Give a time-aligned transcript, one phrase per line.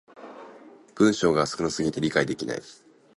[0.95, 2.61] 文章が少な過ぎて理解できない